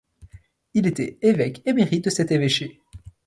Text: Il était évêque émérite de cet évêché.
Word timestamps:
Il 0.73 0.87
était 0.87 1.19
évêque 1.21 1.61
émérite 1.67 2.05
de 2.05 2.09
cet 2.09 2.31
évêché. 2.31 2.81